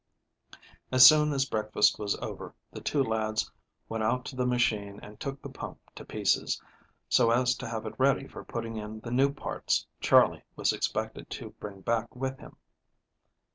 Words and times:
As 0.91 1.05
soon 1.05 1.31
as 1.31 1.45
breakfast 1.45 1.99
was 1.99 2.15
over 2.15 2.55
the 2.71 2.81
two 2.81 3.03
lads 3.03 3.51
went 3.87 4.03
out 4.03 4.25
to 4.25 4.35
the 4.35 4.47
machine 4.47 4.99
and 5.03 5.19
took 5.19 5.39
the 5.43 5.49
pump 5.51 5.77
to 5.93 6.03
pieces, 6.03 6.59
so 7.07 7.29
as 7.29 7.53
to 7.57 7.67
have 7.69 7.85
it 7.85 7.99
ready 7.99 8.27
for 8.27 8.43
putting 8.43 8.77
in 8.77 8.99
the 9.01 9.11
new 9.11 9.31
parts 9.31 9.85
Charley 9.99 10.41
was 10.55 10.73
expected 10.73 11.29
to 11.29 11.51
bring 11.59 11.81
back 11.81 12.15
with 12.15 12.39
him. 12.39 12.57